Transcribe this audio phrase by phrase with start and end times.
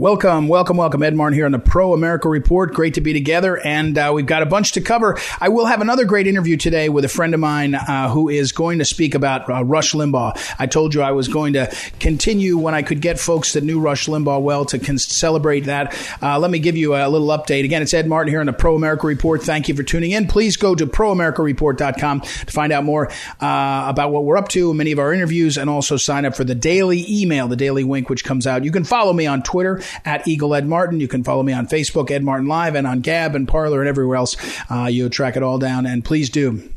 [0.00, 1.02] Welcome, welcome, welcome.
[1.02, 2.72] Ed Martin here on the Pro America Report.
[2.72, 5.18] Great to be together, and uh, we've got a bunch to cover.
[5.38, 8.52] I will have another great interview today with a friend of mine uh, who is
[8.52, 10.54] going to speak about uh, Rush Limbaugh.
[10.58, 13.78] I told you I was going to continue when I could get folks that knew
[13.78, 15.94] Rush Limbaugh well to con- celebrate that.
[16.22, 17.66] Uh, let me give you a little update.
[17.66, 19.42] Again, it's Ed Martin here on the Pro America Report.
[19.42, 20.28] Thank you for tuning in.
[20.28, 24.92] Please go to proamericareport.com to find out more uh, about what we're up to, many
[24.92, 28.24] of our interviews, and also sign up for the daily email, the Daily Wink, which
[28.24, 28.64] comes out.
[28.64, 31.00] You can follow me on Twitter at Eagle Ed Martin.
[31.00, 33.88] You can follow me on Facebook, Ed Martin Live, and on Gab and Parler and
[33.88, 34.36] everywhere else.
[34.70, 36.70] Uh, you'll track it all down, and please do.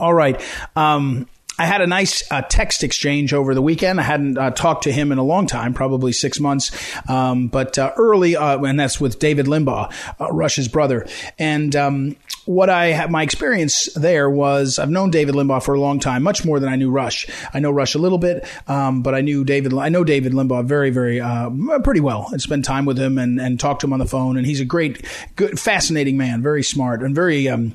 [0.00, 0.40] All right.
[0.76, 4.00] Um, I had a nice uh, text exchange over the weekend.
[4.00, 6.72] I hadn't uh, talked to him in a long time, probably six months,
[7.08, 11.06] um, but uh, early, uh, and that's with David Limbaugh, uh, Rush's brother.
[11.38, 15.80] And um, what I had, my experience there was I've known David Limbaugh for a
[15.80, 17.26] long time, much more than I knew Rush.
[17.52, 19.74] I know Rush a little bit, um, but I knew David.
[19.74, 21.50] I know David Limbaugh very, very, uh,
[21.82, 22.28] pretty well.
[22.32, 24.60] I spent time with him and, and talked to him on the phone, and he's
[24.60, 25.04] a great,
[25.36, 27.48] good, fascinating man, very smart and very.
[27.48, 27.74] Um,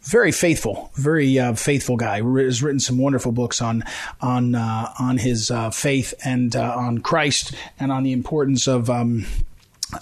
[0.00, 2.22] very faithful, very uh, faithful guy.
[2.22, 3.82] Has written some wonderful books on
[4.22, 8.88] on uh, on his uh, faith and uh, on Christ and on the importance of.
[8.88, 9.26] Um,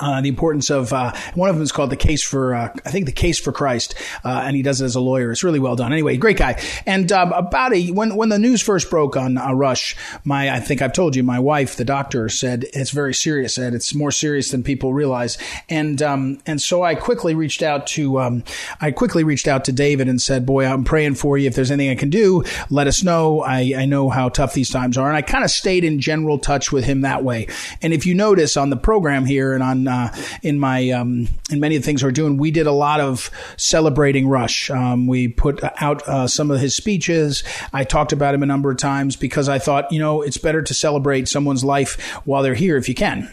[0.00, 2.90] uh, the importance of uh, one of them is called the case for uh, I
[2.90, 5.30] think the case for Christ, uh, and he does it as a lawyer.
[5.30, 5.92] It's really well done.
[5.92, 6.60] Anyway, great guy.
[6.86, 10.58] And um, about a when when the news first broke on uh, Rush, my I
[10.58, 13.54] think I've told you, my wife, the doctor, said it's very serious.
[13.54, 15.38] Said it's more serious than people realize.
[15.68, 18.42] And um, and so I quickly reached out to um,
[18.80, 21.46] I quickly reached out to David and said, "Boy, I'm praying for you.
[21.46, 23.42] If there's anything I can do, let us know.
[23.42, 26.40] I, I know how tough these times are." And I kind of stayed in general
[26.40, 27.46] touch with him that way.
[27.82, 31.28] And if you notice on the program here and on on uh, in my um,
[31.50, 34.70] in many of the things we're doing, we did a lot of celebrating Rush.
[34.70, 37.44] Um, we put out uh, some of his speeches.
[37.72, 40.62] I talked about him a number of times because I thought, you know, it's better
[40.62, 43.32] to celebrate someone's life while they're here if you can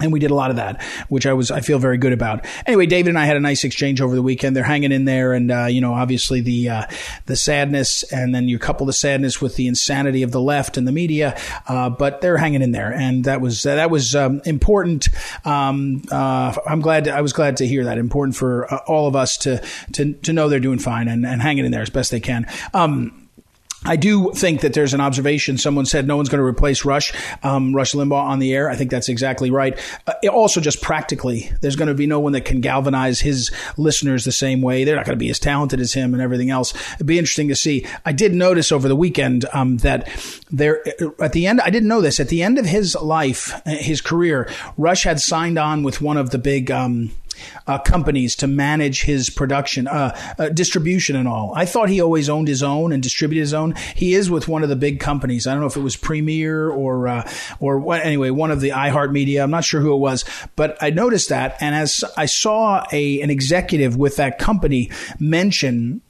[0.00, 2.44] and we did a lot of that, which I was I feel very good about.
[2.66, 4.56] Anyway, David and I had a nice exchange over the weekend.
[4.56, 6.86] They're hanging in there, and uh, you know, obviously the uh,
[7.26, 10.88] the sadness, and then you couple the sadness with the insanity of the left and
[10.88, 11.38] the media,
[11.68, 15.08] uh, but they're hanging in there, and that was that was um, important.
[15.44, 17.96] Um, uh, I'm glad to, I was glad to hear that.
[17.96, 19.62] Important for uh, all of us to
[19.92, 22.46] to to know they're doing fine and, and hanging in there as best they can.
[22.72, 23.23] Um,
[23.84, 25.58] I do think that there's an observation.
[25.58, 27.12] Someone said no one's going to replace Rush,
[27.42, 28.70] um, Rush Limbaugh on the air.
[28.70, 29.78] I think that's exactly right.
[30.06, 34.24] Uh, also, just practically, there's going to be no one that can galvanize his listeners
[34.24, 34.84] the same way.
[34.84, 36.74] They're not going to be as talented as him and everything else.
[36.94, 37.86] It'd be interesting to see.
[38.04, 40.08] I did notice over the weekend um, that
[40.50, 40.82] there,
[41.20, 42.20] at the end, I didn't know this.
[42.20, 46.30] At the end of his life, his career, Rush had signed on with one of
[46.30, 46.70] the big.
[46.70, 47.10] Um,
[47.66, 51.52] uh, companies to manage his production, uh, uh, distribution, and all.
[51.54, 53.74] I thought he always owned his own and distributed his own.
[53.94, 55.46] He is with one of the big companies.
[55.46, 57.30] I don't know if it was Premiere or uh,
[57.60, 58.04] or what.
[58.04, 59.42] Anyway, one of the iHeartMedia.
[59.42, 60.24] I'm not sure who it was,
[60.56, 66.00] but I noticed that, and as I saw a an executive with that company mention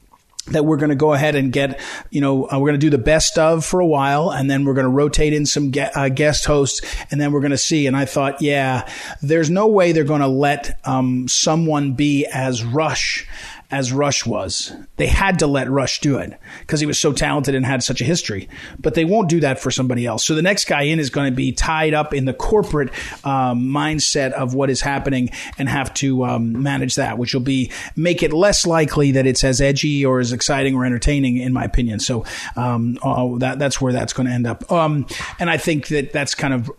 [0.48, 2.90] that we're going to go ahead and get, you know, uh, we're going to do
[2.90, 5.78] the best of for a while, and then we're going to rotate in some ge-
[5.78, 7.86] uh, guest hosts, and then we're going to see.
[7.86, 8.88] And I thought, yeah,
[9.22, 13.26] there's no way they're going to let um, someone be as Rush
[13.74, 14.72] as Rush was.
[14.98, 18.00] They had to let Rush do it because he was so talented and had such
[18.00, 18.48] a history.
[18.78, 20.24] But they won't do that for somebody else.
[20.24, 22.90] So the next guy in is going to be tied up in the corporate
[23.24, 27.72] um, mindset of what is happening and have to um, manage that, which will be
[27.96, 31.64] make it less likely that it's as edgy or as exciting or entertaining, in my
[31.64, 31.98] opinion.
[31.98, 32.24] So
[32.54, 34.70] um, oh, that that's where that's going to end up.
[34.70, 35.04] Um,
[35.40, 36.70] and I think that that's kind of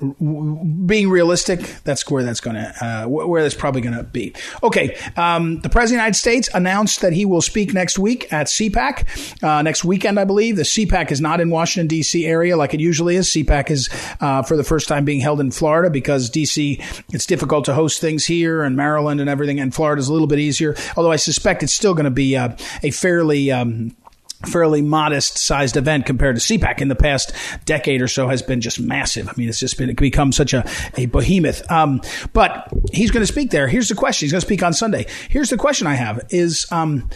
[0.88, 1.60] being realistic.
[1.84, 4.34] That's where that's going to uh, where that's probably going to be.
[4.64, 7.98] Okay, um, the president of the United States announced announced that he will speak next
[7.98, 10.56] week at CPAC, uh, next weekend, I believe.
[10.56, 12.28] The CPAC is not in Washington, D.C.
[12.28, 13.28] area like it usually is.
[13.30, 13.90] CPAC is
[14.22, 16.80] uh, for the first time being held in Florida because D.C.,
[17.12, 20.28] it's difficult to host things here and Maryland and everything, and Florida is a little
[20.28, 20.76] bit easier.
[20.96, 23.52] Although I suspect it's still going to be uh, a fairly.
[23.52, 23.96] Um,
[24.46, 27.32] fairly modest sized event compared to CPAC in the past
[27.66, 29.28] decade or so has been just massive.
[29.28, 31.70] I mean, it's just been it become such a, a behemoth.
[31.72, 32.02] Um,
[32.34, 33.68] but he's going to speak there.
[33.68, 34.26] Here's the question.
[34.26, 35.08] He's going to speak on Sunday.
[35.30, 37.10] Here's the question I have is, um,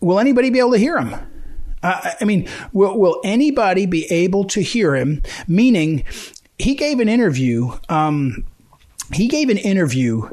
[0.00, 1.14] will anybody be able to hear him?
[1.82, 5.22] Uh, I mean, will, will anybody be able to hear him?
[5.48, 6.04] Meaning,
[6.58, 7.72] he gave an interview.
[7.88, 8.44] Um,
[9.14, 10.28] he gave an interview.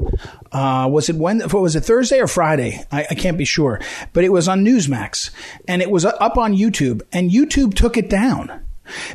[0.52, 1.46] Uh, was it when?
[1.48, 2.84] Was it Thursday or Friday?
[2.90, 3.80] I, I, can't be sure,
[4.12, 5.30] but it was on Newsmax,
[5.68, 8.60] and it was up on YouTube, and YouTube took it down.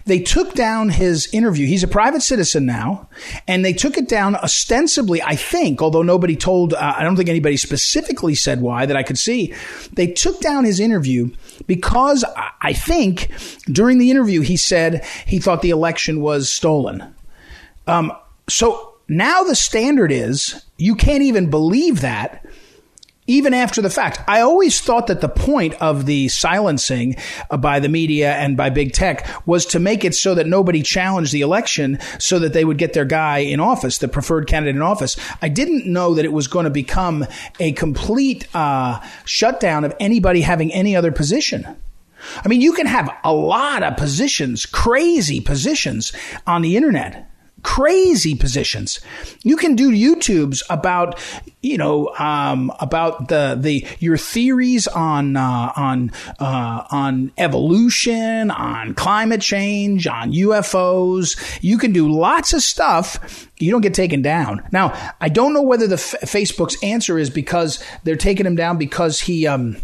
[0.05, 1.67] They took down his interview.
[1.67, 3.09] He's a private citizen now,
[3.47, 7.29] and they took it down ostensibly, I think, although nobody told, uh, I don't think
[7.29, 9.53] anybody specifically said why that I could see.
[9.93, 11.31] They took down his interview
[11.67, 12.23] because
[12.61, 13.31] I think
[13.65, 17.13] during the interview he said he thought the election was stolen.
[17.87, 18.11] Um,
[18.47, 22.45] so now the standard is you can't even believe that
[23.27, 24.19] even after the fact.
[24.27, 27.15] I always thought that the point of the silencing
[27.49, 30.83] uh, by the media and by big tech was to make it so that nobody
[30.83, 34.75] challenged the election so that they would get their guy in office, the preferred candidate
[34.75, 35.17] in office.
[35.41, 37.25] I didn't know that it was going to become
[37.59, 41.65] a complete uh, shutdown of anybody having any other position.
[42.43, 46.11] I mean, you can have a lot of positions, crazy positions
[46.45, 47.29] on the internet
[47.65, 48.99] crazy positions.
[49.41, 51.19] You can do YouTubes about,
[51.63, 58.93] you know, um, about the the your theories on uh, on uh, on evolution, on
[58.93, 61.37] climate change, on UFOs.
[61.61, 63.49] You can do lots of stuff.
[63.57, 64.65] You don't get taken down.
[64.71, 68.77] Now, I don't know whether the F- Facebook's answer is because they're taking him down
[68.77, 69.77] because he um,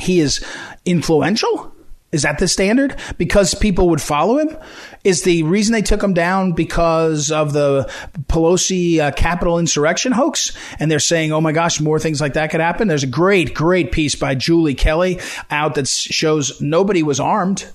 [0.00, 0.44] he is
[0.84, 1.72] influential
[2.12, 2.96] is that the standard?
[3.18, 4.56] Because people would follow him?
[5.04, 7.90] Is the reason they took him down because of the
[8.26, 10.56] Pelosi uh, Capitol insurrection hoax?
[10.80, 12.88] And they're saying, oh my gosh, more things like that could happen?
[12.88, 15.20] There's a great, great piece by Julie Kelly
[15.50, 17.70] out that shows nobody was armed.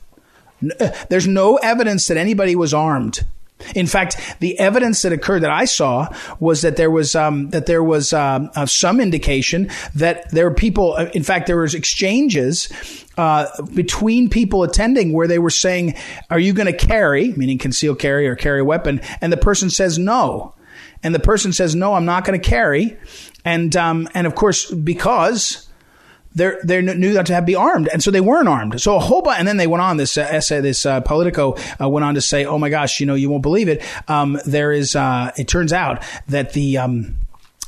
[0.80, 3.26] Uh, there's no evidence that anybody was armed.
[3.74, 7.66] In fact, the evidence that occurred that I saw was that there was um, that
[7.66, 10.94] there was um, uh, some indication that there were people.
[10.94, 12.70] Uh, in fact, there was exchanges
[13.18, 15.96] uh, between people attending where they were saying,
[16.30, 19.02] Are you going to carry, meaning conceal carry or carry a weapon?
[19.22, 20.54] And the person says no.
[21.02, 22.98] And the person says, No, I'm not going to carry.
[23.46, 25.65] And, um, and of course, because
[26.36, 27.90] they're, they knew that to have be armed.
[27.92, 28.80] And so they weren't armed.
[28.82, 31.56] So a whole bunch, and then they went on this uh, essay, this uh, Politico
[31.82, 33.84] uh, went on to say, Oh my gosh, you know, you won't believe it.
[34.08, 37.18] Um, there is, uh, it turns out that the, um,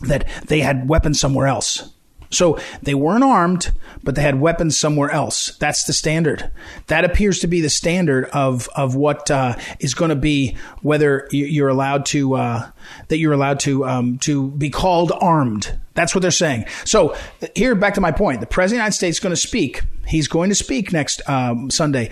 [0.02, 1.90] that they had weapons somewhere else.
[2.30, 3.72] So they weren't armed,
[4.04, 5.56] but they had weapons somewhere else.
[5.58, 6.52] That's the standard.
[6.88, 11.28] That appears to be the standard of of what uh, is going to be whether
[11.32, 12.70] you're allowed to uh,
[13.08, 15.80] that you're allowed to um, to be called armed.
[15.98, 16.66] That's what they're saying.
[16.86, 17.18] So
[17.56, 18.40] here, back to my point.
[18.40, 19.82] The president of the United States is going to speak.
[20.06, 22.12] He's going to speak next um, Sunday.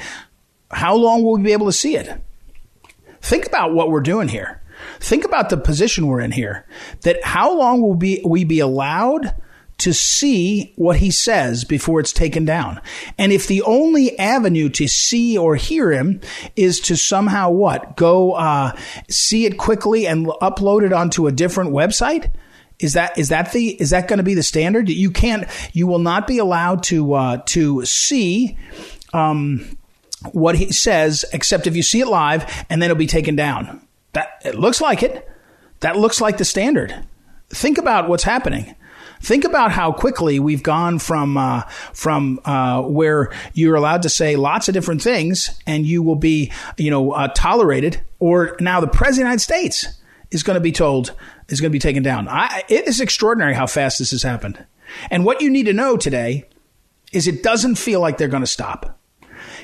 [0.71, 2.19] How long will we be able to see it?
[3.21, 4.63] Think about what we're doing here.
[4.99, 6.65] Think about the position we're in here.
[7.01, 9.35] That how long will be we be allowed?
[9.77, 12.79] to see what he says before it's taken down.
[13.17, 16.21] And if the only avenue to see or hear him
[16.55, 17.97] is to somehow what?
[17.97, 18.71] Go uh,
[19.09, 22.31] see it quickly and upload it onto a different website?
[22.85, 24.87] Is that is that the is that going to be the standard?
[24.87, 28.57] You can't you will not be allowed to uh, to see
[29.13, 29.77] um,
[30.31, 33.85] what he says except if you see it live and then it'll be taken down.
[34.13, 35.27] That it looks like it.
[35.81, 36.95] That looks like the standard.
[37.49, 38.75] Think about what's happening.
[39.21, 41.61] Think about how quickly we've gone from uh,
[41.93, 46.51] from uh, where you're allowed to say lots of different things and you will be,
[46.77, 49.87] you know, uh, tolerated, or now the president of the United States
[50.31, 51.13] is going to be told
[51.49, 52.27] is going to be taken down.
[52.27, 54.65] I, it is extraordinary how fast this has happened.
[55.09, 56.45] And what you need to know today
[57.11, 58.99] is it doesn't feel like they're going to stop.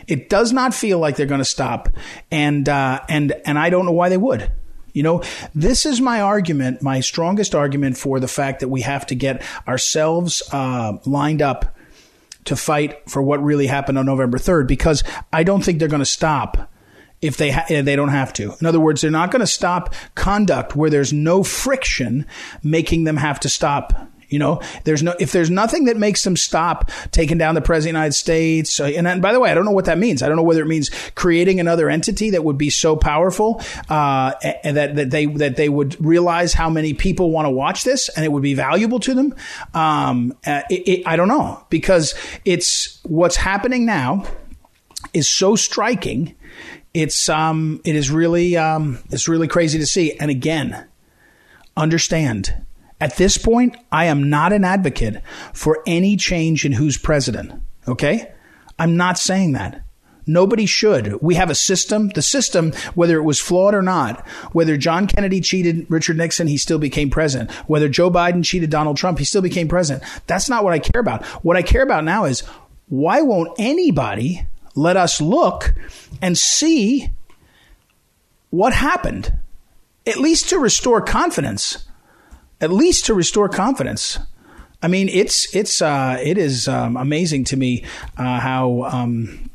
[0.07, 1.89] It does not feel like they're going to stop,
[2.31, 4.51] and uh, and and I don't know why they would.
[4.93, 5.23] You know,
[5.53, 9.43] this is my argument, my strongest argument for the fact that we have to get
[9.67, 11.77] ourselves uh, lined up
[12.45, 15.99] to fight for what really happened on November 3rd because I don't think they're going
[15.99, 16.70] to stop
[17.21, 18.53] if they ha- they don't have to.
[18.59, 22.25] In other words, they're not going to stop conduct where there's no friction
[22.63, 26.37] making them have to stop you know, there's no if there's nothing that makes them
[26.37, 28.79] stop taking down the president of the United States.
[28.79, 30.23] Uh, and, and by the way, I don't know what that means.
[30.23, 34.31] I don't know whether it means creating another entity that would be so powerful uh,
[34.63, 38.23] that that they that they would realize how many people want to watch this and
[38.23, 39.35] it would be valuable to them.
[39.73, 44.23] Um, uh, it, it, I don't know because it's what's happening now
[45.13, 46.35] is so striking.
[46.93, 50.17] It's um, it is really um, it's really crazy to see.
[50.17, 50.87] And again,
[51.77, 52.53] understand
[53.01, 57.51] at this point, I am not an advocate for any change in who's president.
[57.87, 58.31] Okay?
[58.77, 59.83] I'm not saying that.
[60.27, 61.19] Nobody should.
[61.19, 62.09] We have a system.
[62.09, 66.57] The system, whether it was flawed or not, whether John Kennedy cheated Richard Nixon, he
[66.57, 67.49] still became president.
[67.67, 70.07] Whether Joe Biden cheated Donald Trump, he still became president.
[70.27, 71.25] That's not what I care about.
[71.43, 72.41] What I care about now is
[72.87, 74.45] why won't anybody
[74.75, 75.73] let us look
[76.21, 77.09] and see
[78.49, 79.33] what happened,
[80.05, 81.87] at least to restore confidence.
[82.59, 84.19] At least to restore confidence.
[84.83, 87.85] I mean, it's it's uh, it is um, amazing to me
[88.17, 89.49] uh, how um,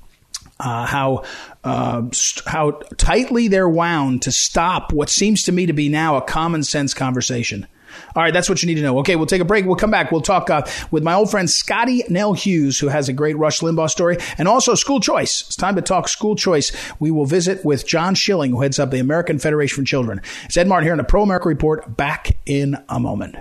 [0.59, 1.25] uh, how
[1.65, 6.17] uh, st- how tightly they're wound to stop what seems to me to be now
[6.17, 7.67] a common sense conversation.
[8.15, 8.99] All right, that's what you need to know.
[9.01, 9.65] Okay, we'll take a break.
[9.65, 10.11] We'll come back.
[10.11, 13.61] We'll talk uh, with my old friend Scottie Nell Hughes, who has a great Rush
[13.61, 15.43] Limbaugh story, and also school choice.
[15.43, 16.73] It's time to talk school choice.
[16.99, 20.21] We will visit with John Schilling, who heads up the American Federation for Children.
[20.45, 21.97] It's Ed Martin here on the Pro America Report.
[21.97, 23.37] Back in a moment.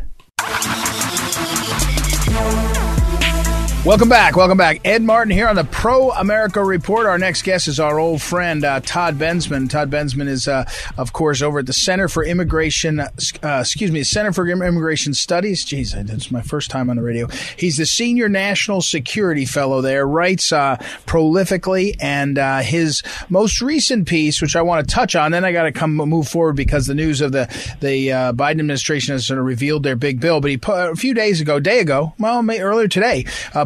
[3.86, 4.36] Welcome back.
[4.36, 4.82] Welcome back.
[4.84, 7.06] Ed Martin here on the Pro America Report.
[7.06, 9.70] Our next guest is our old friend, uh, Todd Bensman.
[9.70, 13.10] Todd Bensman is, uh, of course, over at the Center for Immigration, uh,
[13.44, 15.64] excuse me, Center for Immigration Studies.
[15.64, 17.28] Jeez, it's my first time on the radio.
[17.58, 24.08] He's the Senior National Security Fellow there, writes uh, prolifically, and uh, his most recent
[24.08, 26.88] piece, which I want to touch on, then I got to come move forward because
[26.88, 27.46] the news of the,
[27.82, 30.42] the uh, Biden administration has sort of revealed their big bill.
[30.42, 33.26] But he a few days ago, day ago, well, earlier today,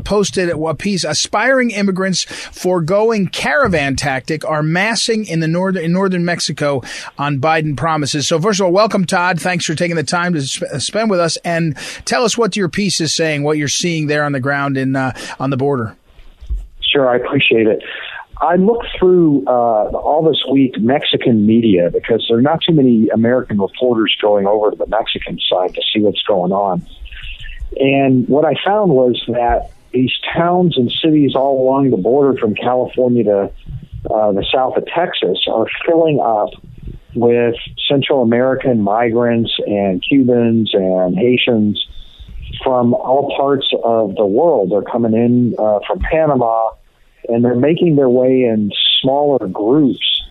[0.10, 6.26] posted at piece aspiring immigrants foregoing caravan tactic are massing in the northern in northern
[6.26, 6.82] Mexico
[7.20, 8.28] on Biden promises.
[8.28, 9.40] So first of all, welcome Todd.
[9.40, 12.70] Thanks for taking the time to sp- spend with us and tell us what your
[12.70, 15.96] piece is saying, what you're seeing there on the ground in uh, on the border.
[16.82, 17.84] Sure, I appreciate it.
[18.42, 23.10] I looked through uh, all this week Mexican media because there are not too many
[23.10, 26.88] American reporters going over to the Mexican side to see what's going on.
[27.80, 32.56] And what I found was that these towns and cities all along the border from
[32.56, 33.52] California to
[34.10, 36.50] uh, the south of Texas are filling up
[37.16, 37.56] with
[37.88, 41.86] Central American migrants and Cubans and Haitians
[42.64, 44.72] from all parts of the world.
[44.72, 46.72] They're coming in uh, from Panama
[47.28, 50.24] and they're making their way in smaller groups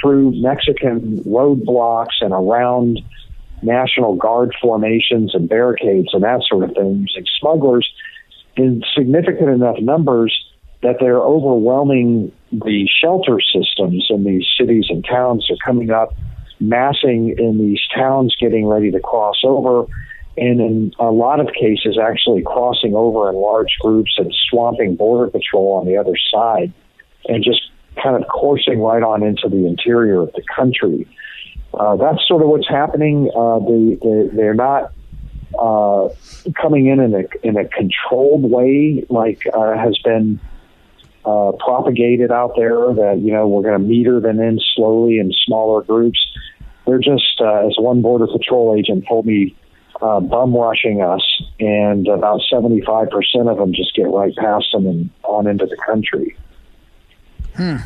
[0.00, 3.00] through Mexican roadblocks and around
[3.62, 7.88] National Guard formations and barricades and that sort of thing using smugglers
[8.56, 10.32] in significant enough numbers
[10.82, 15.46] that they're overwhelming the shelter systems in these cities and towns.
[15.48, 16.14] They're coming up,
[16.60, 19.86] massing in these towns, getting ready to cross over,
[20.36, 25.30] and in a lot of cases, actually crossing over in large groups and swamping Border
[25.30, 26.72] Patrol on the other side,
[27.28, 27.62] and just
[28.02, 31.08] kind of coursing right on into the interior of the country.
[31.72, 33.30] Uh, that's sort of what's happening.
[33.34, 34.92] Uh, they, they, they're not
[35.58, 36.08] uh,
[36.60, 40.40] coming in in a, in a controlled way, like uh, has been
[41.24, 45.32] uh, propagated out there, that, you know, we're going to meter them in slowly in
[45.44, 46.18] smaller groups.
[46.86, 49.56] They're just, uh, as one Border Patrol agent told me,
[50.02, 51.22] uh, bum rushing us,
[51.60, 53.08] and about 75%
[53.50, 56.36] of them just get right past them and on into the country.
[57.56, 57.76] Hmm.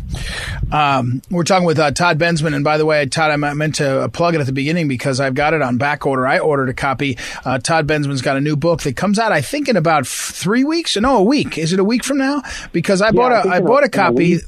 [0.73, 4.09] Um, we're talking with uh, Todd Bensman, and by the way, Todd, I meant to
[4.13, 6.27] plug it at the beginning because I've got it on back order.
[6.27, 7.19] I ordered a copy.
[7.45, 10.65] Uh, Todd Bensman's got a new book that comes out, I think, in about three
[10.65, 10.97] weeks.
[10.97, 11.59] No, a week.
[11.59, 12.43] Is it a week from now?
[12.73, 14.39] Because I yeah, bought a I, I bought a, a copy.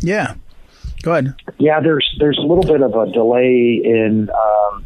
[0.00, 0.34] Yeah.
[1.02, 1.34] Go ahead.
[1.58, 4.30] Yeah, there's there's a little bit of a delay in.
[4.30, 4.84] Um,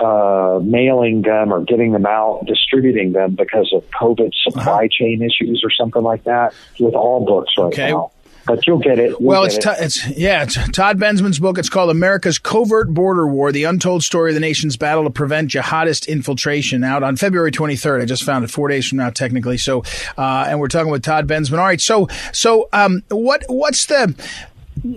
[0.00, 4.88] uh, mailing them or getting them out, distributing them because of COVID supply uh-huh.
[4.90, 7.90] chain issues or something like that with all books right okay.
[7.92, 8.10] now
[8.44, 9.10] but you'll get it.
[9.10, 9.76] You'll well, get it's, it.
[9.80, 11.58] it's yeah, it's Todd Bensman's book.
[11.58, 15.50] It's called America's Covert Border War: The Untold Story of the Nation's Battle to Prevent
[15.50, 16.84] Jihadist Infiltration.
[16.84, 18.02] Out on February 23rd.
[18.02, 19.58] I just found it four days from now, technically.
[19.58, 19.84] So,
[20.16, 21.58] uh, and we're talking with Todd Bensman.
[21.58, 21.80] All right.
[21.80, 24.14] So, so um, what what's the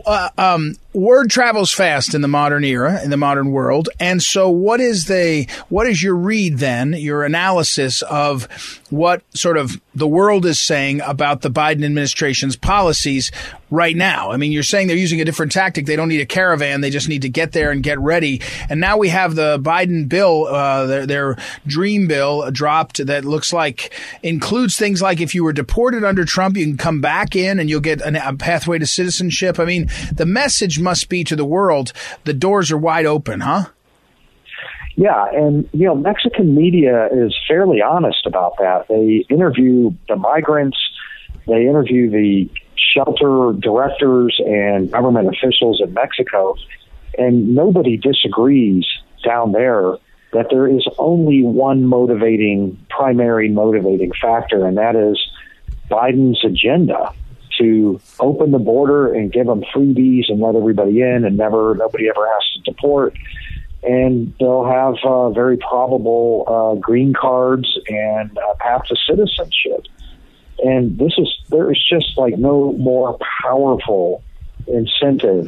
[0.06, 4.50] uh, um, word travels fast in the modern era, in the modern world, and so
[4.50, 8.48] what is the what is your read then, your analysis of
[8.90, 13.32] what sort of the world is saying about the Biden administration's policies
[13.70, 14.32] right now?
[14.32, 15.86] I mean, you're saying they're using a different tactic.
[15.86, 18.42] They don't need a caravan; they just need to get there and get ready.
[18.70, 21.38] And now we have the Biden bill, uh, their, their
[21.68, 26.56] dream bill, dropped that looks like includes things like if you were deported under Trump,
[26.56, 29.60] you can come back in and you'll get an, a pathway to citizenship.
[29.60, 31.92] I mean, the message must be to the world
[32.24, 33.65] the doors are wide open, huh?
[34.96, 38.88] Yeah, and you know, Mexican media is fairly honest about that.
[38.88, 40.77] They interview the migrants,
[41.48, 42.50] they interview the
[42.94, 46.56] shelter directors and government officials in Mexico,
[47.18, 48.86] and nobody disagrees
[49.24, 49.98] down there
[50.32, 55.20] that there is only one motivating, primary motivating factor, and that is
[55.89, 57.13] Biden's agenda
[57.59, 62.09] to open the border and give them freebies and let everybody in and never nobody
[62.09, 63.15] ever has to deport
[63.85, 69.85] and they'll have uh, very probable uh, green cards and uh, path to citizenship.
[70.63, 74.24] And this is there is just like no more powerful
[74.67, 75.47] incentive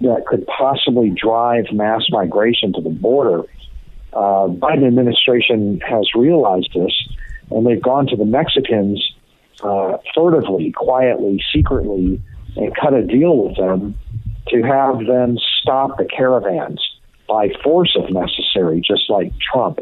[0.00, 3.44] that could possibly drive mass migration to the border.
[4.12, 6.92] Uh, Biden administration has realized this,
[7.50, 9.14] and they've gone to the Mexicans
[9.62, 12.22] uh, furtively, quietly, secretly,
[12.56, 13.98] and cut a deal with them
[14.48, 16.80] to have them stop the caravans
[17.28, 19.80] by force if necessary, just like Trump.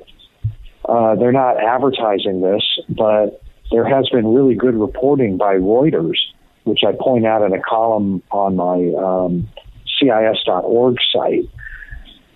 [0.89, 6.19] Uh, they're not advertising this, but there has been really good reporting by Reuters,
[6.65, 9.49] which I point out in a column on my um,
[9.99, 11.49] CIS.org site,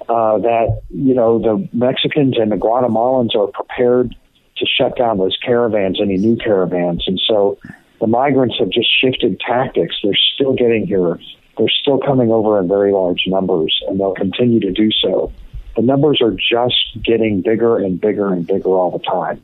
[0.09, 4.15] uh, that you know the Mexicans and the Guatemalans are prepared
[4.61, 7.59] to shut down those caravans, any new caravans, and so
[8.01, 9.97] the migrants have just shifted tactics.
[10.03, 11.19] They're still getting here.
[11.59, 15.33] They're still coming over in very large numbers, and they'll continue to do so.
[15.77, 19.43] The numbers are just getting bigger and bigger and bigger all the time.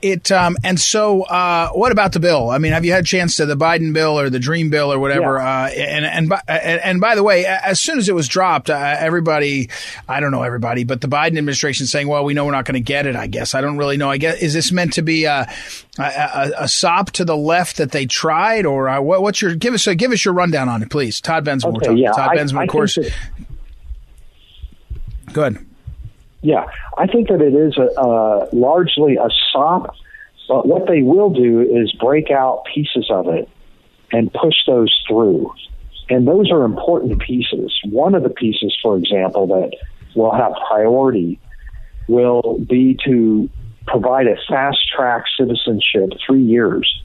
[0.00, 2.50] It um, and so uh, what about the bill?
[2.50, 4.92] I mean, have you had a chance to the Biden bill or the Dream bill
[4.92, 5.38] or whatever?
[5.38, 5.64] Yeah.
[5.64, 8.96] Uh, and and by, and by the way, as soon as it was dropped, uh,
[8.98, 9.70] everybody,
[10.08, 12.74] I don't know everybody, but the Biden administration saying, "Well, we know we're not going
[12.74, 14.08] to get it." I guess I don't really know.
[14.08, 15.50] I guess is this meant to be a
[15.98, 19.56] a, a, a sop to the left that they tried, or uh, what, what's your
[19.56, 21.20] give us a, give us your rundown on it, please?
[21.20, 22.94] Todd Bensman, okay, yeah, Todd I, I of course.
[22.94, 23.12] That,
[25.32, 25.67] Good.
[26.40, 26.64] Yeah,
[26.96, 29.94] I think that it is a, largely a sop,
[30.46, 33.48] but what they will do is break out pieces of it
[34.12, 35.52] and push those through.
[36.08, 37.78] And those are important pieces.
[37.84, 39.76] One of the pieces, for example, that
[40.14, 41.38] will have priority
[42.06, 43.50] will be to
[43.86, 47.02] provide a fast track citizenship, three years,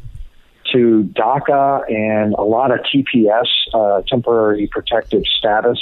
[0.71, 5.79] to DACA and a lot of TPS, uh, temporary protective status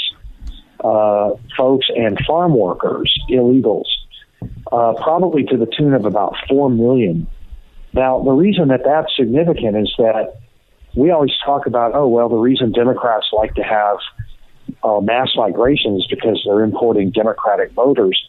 [0.83, 3.85] uh, folks and farm workers, illegals,
[4.71, 7.27] uh, probably to the tune of about 4 million.
[7.93, 10.39] Now, the reason that that's significant is that
[10.95, 13.97] we always talk about, oh, well, the reason Democrats like to have
[14.83, 18.19] uh, mass migration is because they're importing Democratic voters.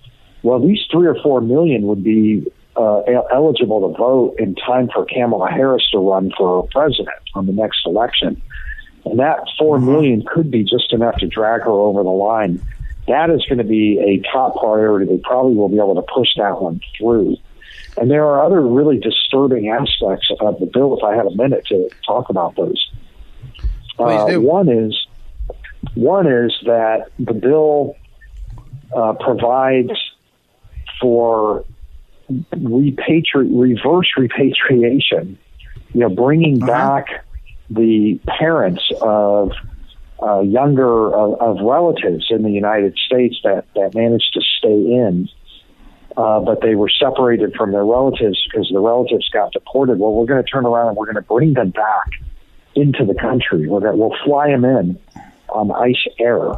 [0.42, 3.00] Well, these three or four million would be uh,
[3.32, 7.80] eligible to vote in time for Kamala Harris to run for president on the next
[7.86, 8.40] election.
[9.04, 9.86] And that four mm-hmm.
[9.86, 12.64] million could be just enough to drag her over the line.
[13.08, 15.06] That is going to be a top priority.
[15.06, 17.36] They probably will be able to push that one through.
[17.96, 20.96] And there are other really disturbing aspects of the bill.
[20.96, 22.90] If I had a minute to talk about those,
[23.98, 25.06] uh, one is
[25.94, 27.96] one is that the bill
[28.96, 29.90] uh, provides
[31.00, 31.64] for
[32.30, 35.38] repatri- reverse repatriation.
[35.92, 36.72] You know, bringing uh-huh.
[36.72, 37.24] back
[37.74, 39.52] the parents of
[40.22, 45.28] uh, younger of, of, relatives in the United States that, that managed to stay in,
[46.16, 49.98] uh, but they were separated from their relatives because the relatives got deported.
[49.98, 52.10] Well, we're going to turn around and we're going to bring them back
[52.74, 53.66] into the country.
[53.66, 54.98] We're going we'll fly them in
[55.48, 56.52] on ICE Air.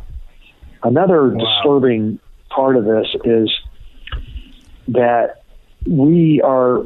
[0.83, 1.39] Another wow.
[1.39, 2.19] disturbing
[2.51, 3.51] part of this is
[4.89, 5.43] that
[5.87, 6.83] we are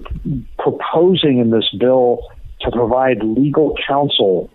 [0.58, 2.20] proposing in this bill
[2.60, 4.50] to provide legal counsel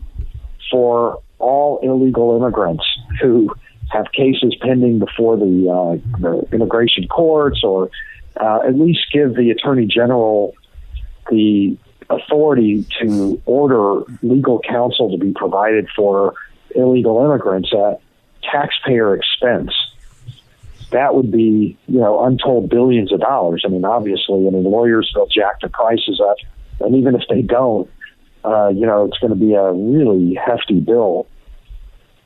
[0.69, 2.83] for all illegal immigrants
[3.21, 3.53] who
[3.91, 7.89] have cases pending before the, uh, the immigration courts, or
[8.39, 10.55] uh, at least give the attorney general
[11.29, 11.77] the
[12.09, 16.33] authority to order legal counsel to be provided for
[16.75, 18.01] illegal immigrants at
[18.41, 19.71] taxpayer expense.
[20.91, 23.63] That would be, you know, untold billions of dollars.
[23.65, 26.37] I mean, obviously, I mean, lawyers will jack the prices up
[26.79, 27.89] and even if they don't,
[28.43, 31.27] uh, you know, it's going to be a really hefty bill.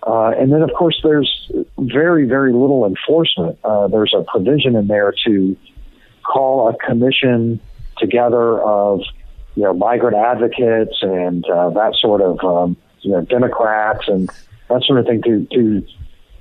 [0.06, 3.58] Uh, and then, of course, there's very, very little enforcement.
[3.64, 5.58] Uh, there's a provision in there to
[6.24, 7.60] call a commission
[7.98, 9.02] together of,
[9.56, 14.30] you know, migrant advocates and uh, that sort of, um, you know, Democrats and
[14.70, 15.86] that sort of thing to, to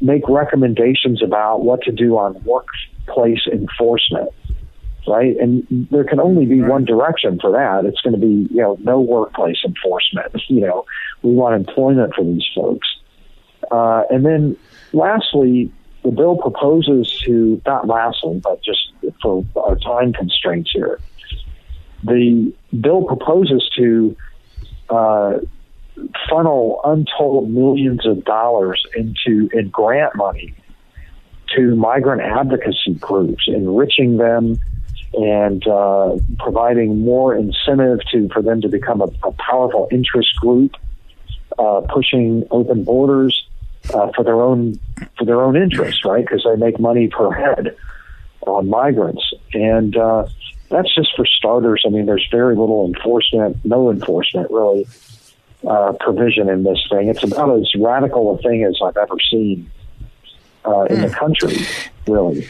[0.00, 4.30] make recommendations about what to do on workplace enforcement
[5.06, 5.36] right?
[5.38, 7.84] And there can only be one direction for that.
[7.84, 10.34] It's going to be, you know, no workplace enforcement.
[10.48, 10.86] You know,
[11.22, 12.86] we want employment for these folks.
[13.70, 14.56] Uh, and then
[14.92, 15.72] lastly,
[16.04, 21.00] the bill proposes to, not lastly, but just for our time constraints here,
[22.04, 24.16] the bill proposes to
[24.88, 25.38] uh,
[26.30, 30.54] funnel untold millions of dollars into in grant money
[31.56, 34.58] to migrant advocacy groups, enriching them
[35.14, 40.74] and uh, providing more incentive to for them to become a, a powerful interest group,
[41.58, 43.46] uh, pushing open borders
[43.94, 44.78] uh, for their own
[45.18, 46.24] for their own interests, right?
[46.24, 47.76] Because they make money per head
[48.42, 50.26] on migrants, and uh,
[50.70, 51.84] that's just for starters.
[51.86, 54.86] I mean, there's very little enforcement, no enforcement really
[55.66, 57.08] uh, provision in this thing.
[57.08, 59.70] It's about as radical a thing as I've ever seen
[60.64, 61.14] uh, in the hmm.
[61.14, 61.56] country,
[62.06, 62.46] really.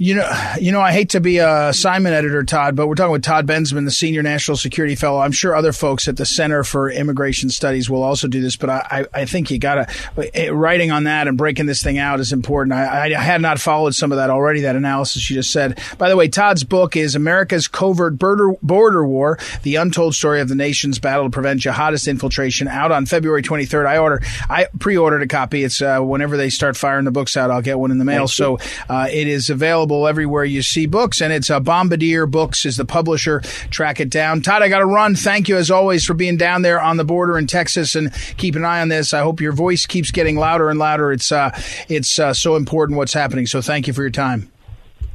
[0.00, 0.30] You know,
[0.60, 3.48] you know, I hate to be a Simon editor, Todd, but we're talking with Todd
[3.48, 5.18] Bensman, the senior national security fellow.
[5.18, 8.70] I'm sure other folks at the Center for Immigration Studies will also do this, but
[8.70, 12.20] I, I think you got to eh, writing on that and breaking this thing out
[12.20, 12.74] is important.
[12.74, 14.60] I, I, had not followed some of that already.
[14.60, 15.80] That analysis you just said.
[15.98, 20.48] By the way, Todd's book is America's Covert Border, Border War: The Untold Story of
[20.48, 22.68] the Nation's Battle to Prevent Jihadist Infiltration.
[22.68, 23.86] Out on February 23rd.
[23.86, 25.64] I order, I pre-ordered a copy.
[25.64, 28.28] It's uh, whenever they start firing the books out, I'll get one in the mail.
[28.28, 28.58] So
[28.88, 32.76] uh, it is available available everywhere you see books, and it's uh, Bombardier Books is
[32.76, 33.40] the publisher.
[33.70, 34.42] Track it down.
[34.42, 35.14] Todd, I got to run.
[35.14, 38.54] Thank you as always for being down there on the border in Texas and keep
[38.54, 39.14] an eye on this.
[39.14, 41.12] I hope your voice keeps getting louder and louder.
[41.12, 41.50] It's uh,
[41.88, 43.46] it's uh, so important what's happening.
[43.46, 44.50] So thank you for your time.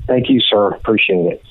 [0.07, 0.69] Thank you, sir.
[0.69, 1.43] Appreciate it.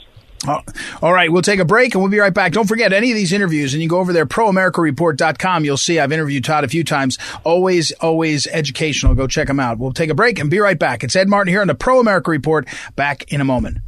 [0.46, 2.52] All right, we'll take a break and we'll be right back.
[2.52, 5.64] Don't forget any of these interviews, and you go over there, proamericareport.com.
[5.64, 7.18] You'll see I've interviewed Todd a few times.
[7.44, 9.14] Always, always educational.
[9.14, 9.78] Go check them out.
[9.78, 11.04] We'll take a break and be right back.
[11.04, 12.66] It's Ed Martin here on the Pro America Report.
[12.96, 13.78] Back in a moment.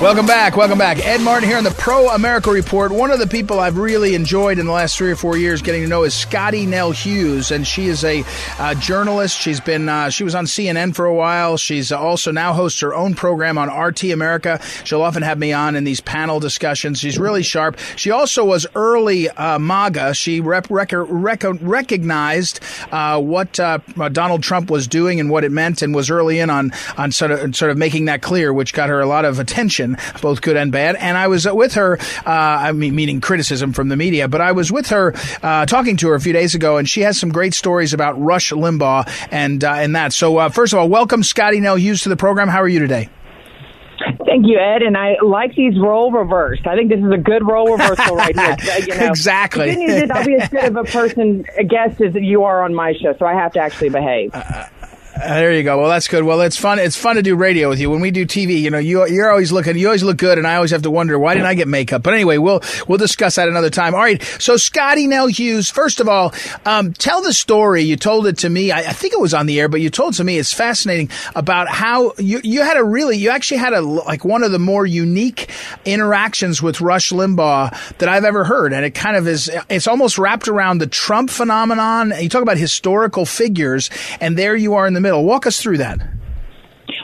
[0.00, 0.56] Welcome back.
[0.56, 1.04] Welcome back.
[1.04, 2.92] Ed Martin here on the Pro America Report.
[2.92, 5.82] One of the people I've really enjoyed in the last three or four years getting
[5.82, 8.22] to know is Scottie Nell Hughes, and she is a
[8.60, 9.36] uh, journalist.
[9.36, 11.56] She's been uh, she was on CNN for a while.
[11.56, 14.60] She's also now hosts her own program on RT America.
[14.84, 17.00] She'll often have me on in these panel discussions.
[17.00, 17.76] She's really sharp.
[17.96, 20.14] She also was early uh, MAGA.
[20.14, 22.60] She rep- rec- rec- recognized
[22.92, 23.78] uh, what uh,
[24.12, 27.32] Donald Trump was doing and what it meant, and was early in on on sort
[27.32, 29.87] of sort of making that clear, which got her a lot of attention
[30.20, 30.96] both good and bad.
[30.96, 34.52] And I was with her, uh, I mean, meaning criticism from the media, but I
[34.52, 37.30] was with her, uh, talking to her a few days ago, and she has some
[37.30, 40.12] great stories about Rush Limbaugh and uh, and that.
[40.12, 42.48] So, uh, first of all, welcome Scottie Nell Hughes to the program.
[42.48, 43.08] How are you today?
[44.24, 44.82] Thank you, Ed.
[44.82, 46.66] And I like these role reversed.
[46.66, 48.56] I think this is a good role reversal right here.
[48.78, 49.70] You know, exactly.
[49.70, 52.44] The good news is I'll be as good of a person, a guest as you
[52.44, 54.30] are on my show, so I have to actually behave.
[54.34, 54.66] Uh, uh,
[55.18, 55.78] there you go.
[55.78, 56.24] Well, that's good.
[56.24, 56.78] Well, it's fun.
[56.78, 57.90] It's fun to do radio with you.
[57.90, 60.46] When we do TV, you know, you, you're always looking, you always look good, and
[60.46, 62.02] I always have to wonder why didn't I get makeup.
[62.02, 63.94] But anyway, we'll we'll discuss that another time.
[63.94, 64.22] All right.
[64.38, 65.70] So, Scottie Nell Hughes.
[65.70, 66.32] First of all,
[66.64, 67.82] um, tell the story.
[67.82, 68.70] You told it to me.
[68.70, 70.38] I, I, think it was on the air, but you told it to me.
[70.38, 74.42] It's fascinating about how you you had a really, you actually had a like one
[74.42, 75.50] of the more unique
[75.84, 79.50] interactions with Rush Limbaugh that I've ever heard, and it kind of is.
[79.68, 82.12] It's almost wrapped around the Trump phenomenon.
[82.20, 85.24] You talk about historical figures, and there you are in the middle middle.
[85.24, 86.17] Walk us through that.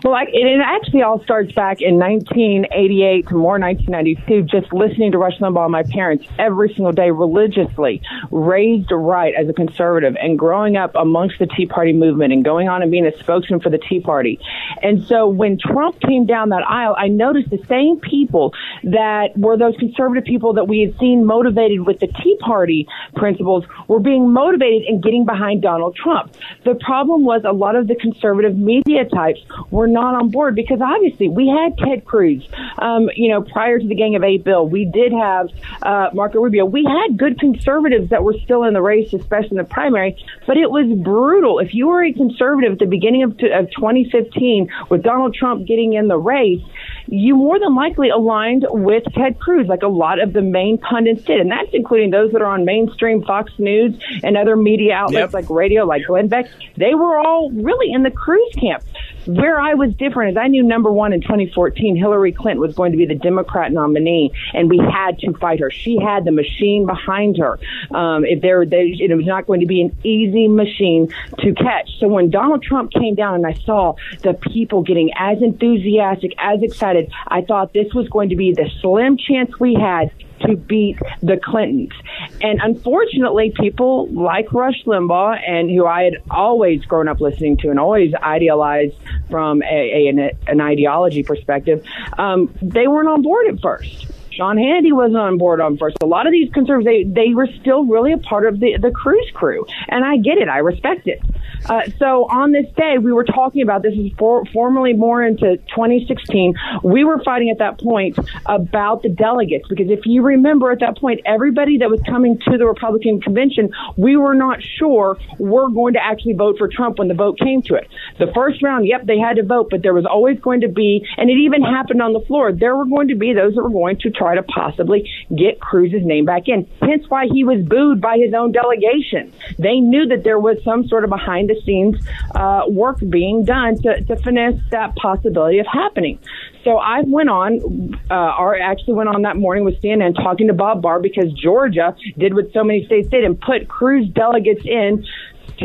[0.05, 5.19] Well, I, it actually all starts back in 1988 to more 1992, just listening to
[5.19, 10.77] Rush Limbaugh, my parents, every single day religiously, raised right as a conservative and growing
[10.77, 13.79] up amongst the Tea Party movement and going on and being a spokesman for the
[13.79, 14.39] Tea Party.
[14.83, 19.57] And so when Trump came down that aisle, I noticed the same people that were
[19.57, 22.87] those conservative people that we had seen motivated with the Tea Party
[23.17, 26.31] principles were being motivated and getting behind Donald Trump.
[26.65, 29.41] The problem was a lot of the conservative media types
[29.71, 32.47] were not on board because obviously we had Ted Cruz.
[32.79, 35.49] Um, you know, prior to the Gang of Eight bill, we did have
[35.83, 36.67] uh, Marco Rubio.
[36.67, 40.59] We had good conservatives that were still in the race, especially in the primary, but
[40.59, 41.61] it was brutal.
[41.61, 45.95] If you were a conservative at the beginning of, of 2015 with Donald Trump getting
[45.95, 46.63] in the race,
[47.07, 51.25] you more than likely aligned with Ted Cruz, like a lot of the main pundits
[51.25, 51.41] did.
[51.41, 55.35] And that's including those that are on mainstream Fox News and other media outlets yep.
[55.35, 56.47] like radio, like Glenn Beck.
[56.77, 58.83] They were all really in the Cruz camp.
[59.27, 62.93] Where I was different is I knew number one in 2014, Hillary Clinton was going
[62.93, 65.71] to be the Democrat nominee, and we had to fight her.
[65.71, 67.59] She had the machine behind her.
[67.91, 71.91] Um, if there, they, it was not going to be an easy machine to catch.
[72.01, 76.63] So when Donald Trump came down and I saw the people getting as enthusiastic, as
[76.63, 76.94] excited,
[77.29, 81.39] I thought this was going to be the slim chance we had to beat the
[81.43, 81.93] Clintons.
[82.41, 87.71] And unfortunately, people like Rush Limbaugh, and who I had always grown up listening to
[87.71, 88.95] and always idealized
[89.31, 91.85] from a, a an, an, ideology perspective,
[92.19, 94.07] um, they weren't on board at first.
[94.31, 95.97] Sean Hannity wasn't on board on first.
[96.03, 98.91] A lot of these conservatives, they, they were still really a part of the, the
[98.91, 99.65] Cruz crew.
[99.89, 100.49] And I get it.
[100.49, 101.21] I respect it.
[101.67, 105.57] Uh, so on this day, we were talking about this is for, formally more into
[105.57, 106.55] 2016.
[106.83, 110.99] We were fighting at that point about the delegates because if you remember at that
[110.99, 115.95] point, everybody that was coming to the Republican convention, we were not sure we're going
[115.95, 117.89] to actually vote for Trump when the vote came to it.
[118.19, 121.07] The first round, yep, they had to vote, but there was always going to be,
[121.17, 123.71] and it even happened on the floor, there were going to be those that were
[123.71, 126.69] going to try to possibly get Cruz's name back in.
[126.81, 129.33] Hence why he was booed by his own delegation.
[129.59, 131.97] They knew that there was some sort of behind behind the scenes
[132.35, 136.19] uh, work being done to, to finesse that possibility of happening.
[136.63, 140.55] So I went on, uh, or actually went on that morning with CNN talking to
[140.55, 145.05] Bob Barr because Georgia did what so many states did and put Cruz delegates in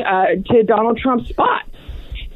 [0.05, 1.68] uh, to Donald Trump's spot.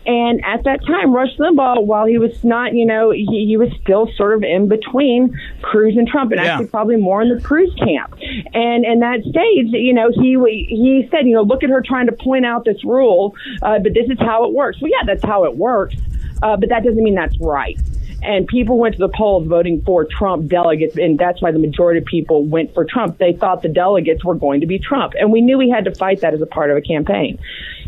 [0.06, 3.70] And at that time, Rush Limbaugh, while he was not, you know, he, he was
[3.82, 6.54] still sort of in between Cruz and Trump, and Yeah.
[6.54, 8.14] actually probably more in the Cruz camp.
[8.54, 10.38] And in that stage, you know, he
[10.68, 13.94] he said, you know, look at her trying to point out this rule, uh, but
[13.94, 14.82] this is how it works.
[14.82, 15.96] Well, yeah, that's how it works,
[16.42, 17.80] uh, but that doesn't mean that's right.
[18.22, 22.00] And people went to the polls voting for Trump delegates, and that's why the majority
[22.00, 23.18] of people went for Trump.
[23.18, 25.96] They thought the delegates were going to be Trump, and we knew we had to
[25.96, 27.38] fight that as a part of a campaign.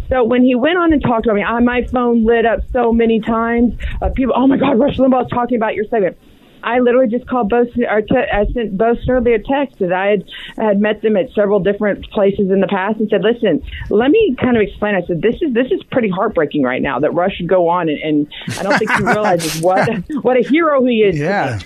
[0.09, 2.91] So when he went on and talked about me, I, my phone lit up so
[2.91, 3.73] many times.
[4.01, 6.17] Uh, people, oh my God, Rush Limbaugh's talking about your segment.
[6.65, 10.23] I literally just called Boast, or I sent Bo Snerdley a text that I had
[10.57, 14.35] had met them at several different places in the past and said, "Listen, let me
[14.41, 17.35] kind of explain." I said, "This is this is pretty heartbreaking right now that Rush
[17.35, 19.87] should go on and, and I don't think he realizes what
[20.23, 21.59] what a hero he is." Yeah.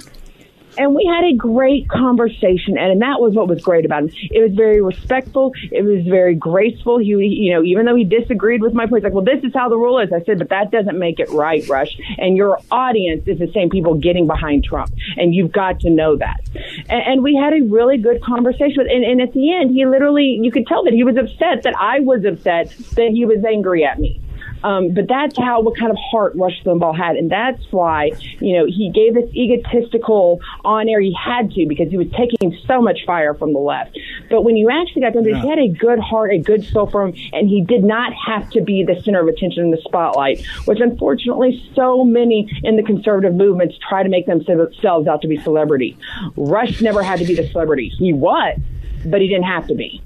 [0.80, 4.04] Me." and we had a great conversation and, and that was what was great about
[4.04, 4.12] him.
[4.32, 5.52] It was very respectful.
[5.72, 6.98] It was very graceful.
[6.98, 9.70] He you know even though he disagreed with my points like well this is how
[9.70, 10.12] the rule is.
[10.12, 11.98] I said but that doesn't make it right rush.
[12.18, 16.16] And your audience is the same people getting behind trump and you've got to know
[16.18, 16.42] that.
[16.90, 18.76] And, and we had a really good conversation.
[18.78, 21.64] With, and, and at the end he literally you could tell that he was upset
[21.64, 24.22] that i was upset that he was angry at me
[24.64, 28.58] um, but that's how what kind of heart Rush Limbaugh had, and that's why you
[28.58, 31.00] know he gave this egotistical on air.
[31.00, 33.98] He had to because he was taking so much fire from the left.
[34.30, 36.88] But when you actually got to know, he had a good heart, a good soul
[36.88, 39.82] for him, and he did not have to be the center of attention in the
[39.84, 45.28] spotlight, which unfortunately so many in the conservative movements try to make themselves out to
[45.28, 45.98] be celebrity.
[46.36, 47.90] Rush never had to be the celebrity.
[47.98, 48.60] He was,
[49.06, 50.02] but he didn't have to be.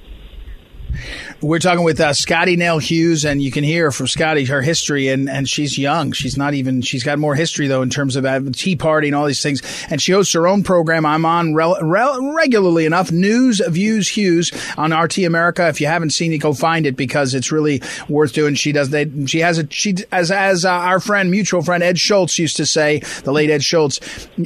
[1.42, 5.10] We're talking with uh, Scottie Nell Hughes, and you can hear from Scottie her history,
[5.10, 6.12] and, and she's young.
[6.14, 9.16] She's not even, she's got more history, though, in terms of uh, Tea Party and
[9.16, 9.62] all these things.
[9.90, 15.20] And she hosts her own program I'm on regularly enough, News Views Hughes on RT
[15.20, 15.68] America.
[15.68, 18.56] If you haven't seen it, go find it because it's really worth doing.
[18.56, 22.00] She does, they, she has a, she, as, as uh, our friend, mutual friend Ed
[22.00, 24.00] Schultz used to say, the late Ed Schultz,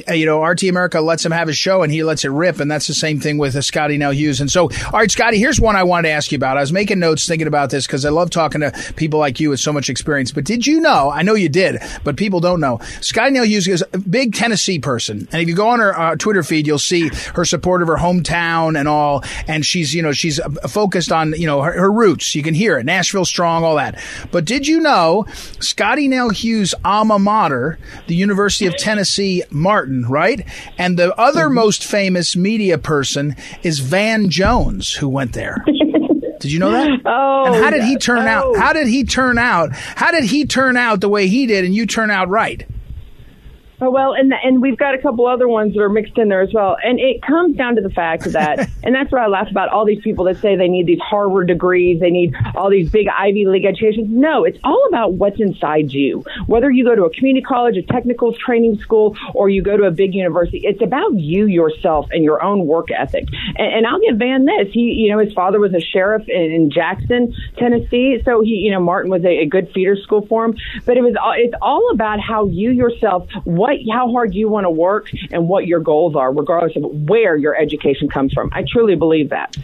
[0.08, 2.60] uh, you know, RT America lets him have his show and he lets it rip.
[2.60, 4.40] And that's the same thing with uh, Scottie Nell Hughes.
[4.40, 6.56] And so, all right, Scottie, here's one I wanted to ask you about.
[6.56, 9.50] I was making notes thinking about this because I love talking to people like you
[9.50, 10.32] with so much experience.
[10.32, 11.10] But did you know?
[11.10, 12.78] I know you did, but people don't know.
[13.00, 16.16] Scottie Nell Hughes is a big Tennessee person, and if you go on her uh,
[16.16, 19.22] Twitter feed, you'll see her support of her hometown and all.
[19.46, 22.34] And she's, you know, she's uh, focused on, you know, her, her roots.
[22.34, 24.02] You can hear it, Nashville strong, all that.
[24.30, 25.26] But did you know
[25.60, 30.46] Scottie Nell Hughes' alma mater, the University of Tennessee, Martin, right?
[30.76, 35.64] And the other most famous media person is Van Jones, who went there.
[36.40, 36.88] Did you know that?
[37.04, 38.44] Oh, and how did he turn out?
[38.46, 38.58] Oh.
[38.58, 39.72] How did he turn out?
[39.72, 42.66] How did he turn out the way he did, and you turn out right?
[43.80, 46.40] Oh, well, and and we've got a couple other ones that are mixed in there
[46.40, 46.76] as well.
[46.82, 49.84] And it comes down to the fact that, and that's what I laugh about all
[49.84, 53.46] these people that say they need these Harvard degrees, they need all these big Ivy
[53.46, 54.08] League educations.
[54.10, 56.24] No, it's all about what's inside you.
[56.46, 59.84] Whether you go to a community college, a technical training school, or you go to
[59.84, 63.28] a big university, it's about you yourself and your own work ethic.
[63.56, 64.72] And, and I'll give Van this.
[64.72, 68.72] He, you know, his father was a sheriff in, in Jackson, Tennessee, so he, you
[68.72, 70.56] know, Martin was a, a good feeder school for him.
[70.84, 74.64] But it was, all it's all about how you yourself, what, how hard you want
[74.64, 78.50] to work, and what your goals are, regardless of where your education comes from.
[78.52, 79.56] I truly believe that.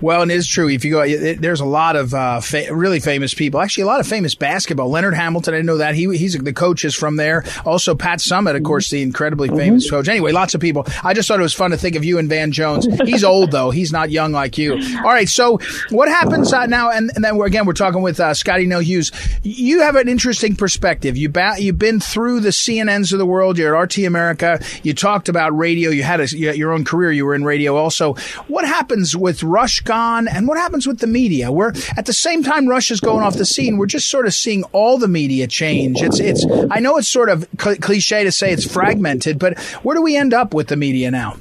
[0.00, 0.68] Well, and it is true.
[0.68, 3.60] If you go, it, there's a lot of uh, fa- really famous people.
[3.60, 4.90] Actually, a lot of famous basketball.
[4.90, 5.94] Leonard Hamilton, I know that.
[5.94, 7.44] He he's the coach is from there.
[7.64, 10.08] Also, Pat Summitt, of course, the incredibly famous coach.
[10.08, 10.86] Anyway, lots of people.
[11.02, 12.86] I just thought it was fun to think of you and Van Jones.
[13.04, 13.70] He's old though.
[13.70, 14.74] He's not young like you.
[14.74, 15.28] All right.
[15.28, 15.58] So
[15.90, 16.90] what happens uh, now?
[16.90, 19.10] And, and then we're, again, we're talking with uh, Scottie Nell Hughes.
[19.42, 21.16] You have an interesting perspective.
[21.16, 23.58] You ba- you've been through the CNNs of the world.
[23.58, 24.60] You're at RT America.
[24.82, 25.90] You talked about radio.
[25.90, 27.12] You had a, you your own career.
[27.12, 28.14] You were in radio also.
[28.46, 31.50] What happens with Rush gone, and what happens with the media?
[31.50, 33.76] We're at the same time Rush is going off the scene.
[33.76, 36.00] We're just sort of seeing all the media change.
[36.00, 36.46] It's it's.
[36.70, 40.16] I know it's sort of cl- cliche to say it's fragmented, but where do we
[40.16, 41.38] end up with the media now?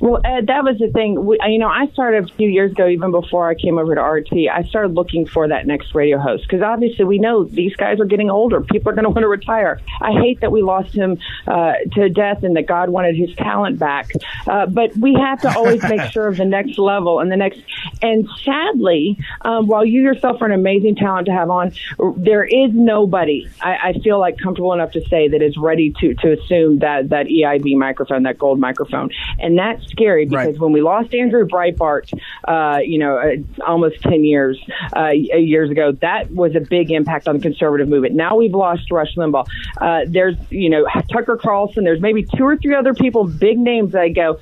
[0.00, 1.24] Well, Ed, that was the thing.
[1.24, 4.00] We, you know, I started a few years ago, even before I came over to
[4.00, 4.32] RT.
[4.52, 8.04] I started looking for that next radio host because obviously we know these guys are
[8.04, 8.60] getting older.
[8.60, 9.80] People are going to want to retire.
[10.00, 13.78] I hate that we lost him uh, to death and that God wanted his talent
[13.78, 14.10] back.
[14.46, 17.60] Uh, but we have to always make sure of the next level and the next.
[18.02, 21.72] And sadly, um, while you yourself are an amazing talent to have on,
[22.16, 26.14] there is nobody I, I feel like comfortable enough to say that is ready to
[26.14, 30.58] to assume that that EIB microphone, that gold microphone, and that's scary because Right.
[30.58, 32.12] when we lost Andrew Breitbart,
[32.46, 34.58] uh, you know, uh, almost 10 years,
[34.96, 38.14] uh, years ago, that was a big impact on the conservative movement.
[38.14, 39.46] Now we've lost Rush Limbaugh.
[39.80, 41.84] Uh, there's, you know, Tucker Carlson.
[41.84, 44.38] There's maybe two or three other people, big names that I go,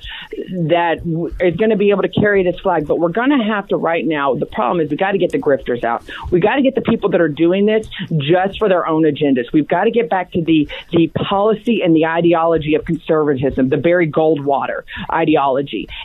[0.69, 2.87] that w- is going to be able to carry this flag.
[2.87, 4.35] But we're going to have to right now.
[4.35, 6.03] The problem is we got to get the grifters out.
[6.31, 9.51] We got to get the people that are doing this just for their own agendas.
[9.51, 13.77] We've got to get back to the the policy and the ideology of conservatism, the
[13.77, 14.81] Barry Goldwater
[15.11, 15.36] ideology,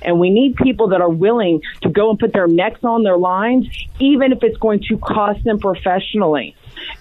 [0.02, 3.16] and we need people that are willing to go and put their necks on their
[3.16, 3.66] lines,
[3.98, 6.54] even if it's going to cost them professionally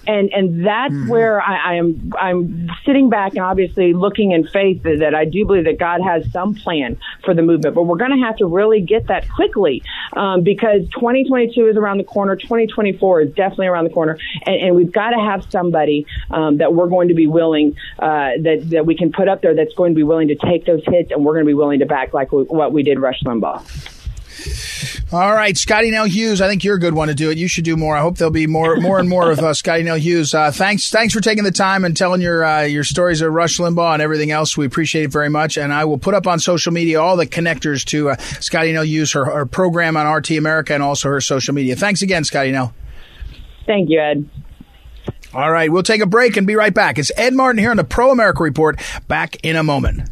[0.08, 4.84] and and that's where I, I am I'm sitting back and obviously looking in faith
[4.84, 7.98] that, that I do believe that God has some plan for the movement, but we're
[7.98, 12.36] going to have to really get that quickly um, because 2022 is around the corner,
[12.36, 16.74] 2024 is definitely around the corner, and, and we've got to have somebody um, that
[16.74, 19.92] we're going to be willing uh, that that we can put up there that's going
[19.92, 22.14] to be willing to take those hits, and we're going to be willing to back
[22.14, 24.01] like we, what we did Rush Limbaugh.
[25.12, 26.40] All right, Scottie Nell Hughes.
[26.42, 27.38] I think you're a good one to do it.
[27.38, 27.98] You should do more.
[27.98, 30.34] I hope there'll be more, more and more of uh, Scottie Nell Hughes.
[30.34, 33.58] Uh, thanks, thanks for taking the time and telling your uh, your stories of Rush
[33.58, 34.56] Limbaugh and everything else.
[34.56, 35.58] We appreciate it very much.
[35.58, 38.86] And I will put up on social media all the connectors to uh, Scottie Nell
[38.86, 41.76] Hughes, her, her program on RT America, and also her social media.
[41.76, 42.74] Thanks again, Scottie Nell.
[43.66, 44.30] Thank you, Ed.
[45.34, 47.00] All right, we'll take a break and be right back.
[47.00, 48.80] It's Ed Martin here on the Pro America Report.
[49.08, 50.10] Back in a moment.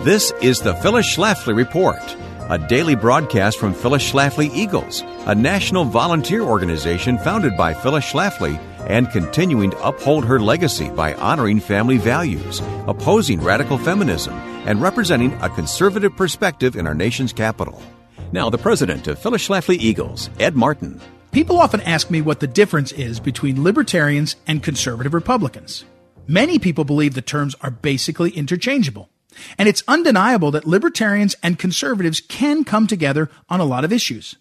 [0.00, 2.00] This is the Phyllis Schlafly Report,
[2.48, 8.58] a daily broadcast from Phyllis Schlafly Eagles, a national volunteer organization founded by Phyllis Schlafly
[8.88, 14.34] and continuing to uphold her legacy by honoring family values, opposing radical feminism,
[14.66, 17.82] and representing a conservative perspective in our nation's capital.
[18.30, 21.00] Now, the president of Phyllis Schlafly Eagles, Ed Martin.
[21.32, 25.84] People often ask me what the difference is between libertarians and conservative Republicans.
[26.28, 29.10] Many people believe the terms are basically interchangeable.
[29.58, 34.36] And it's undeniable that libertarians and conservatives can come together on a lot of issues.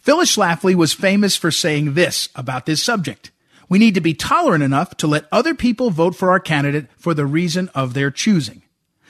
[0.00, 3.30] Phyllis Schlafly was famous for saying this about this subject.
[3.68, 7.14] We need to be tolerant enough to let other people vote for our candidate for
[7.14, 8.62] the reason of their choosing.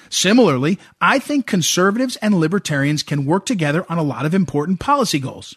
[0.08, 5.18] Similarly, I think conservatives and libertarians can work together on a lot of important policy
[5.18, 5.56] goals.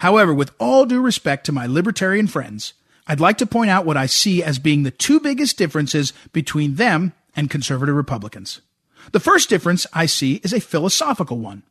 [0.00, 2.74] However, with all due respect to my libertarian friends,
[3.06, 6.74] I'd like to point out what I see as being the two biggest differences between
[6.74, 8.60] them and conservative Republicans.
[9.10, 11.64] The first difference I see is a philosophical one.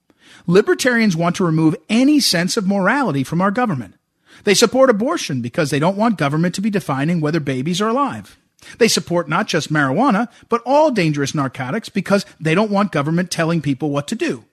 [0.48, 3.96] Libertarians want to remove any sense of morality from our government.
[4.44, 8.38] They support abortion because they don't want government to be defining whether babies are alive.
[8.78, 13.62] They support not just marijuana, but all dangerous narcotics because they don't want government telling
[13.62, 14.46] people what to do.